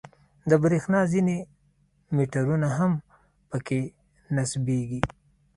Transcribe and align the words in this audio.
د 0.49 0.51
برېښنا 0.63 1.01
ځینې 1.13 1.37
میټرونه 2.15 2.67
هم 2.77 2.91
په 3.49 3.57
کې 3.65 3.81
نصبېږي. 4.35 5.01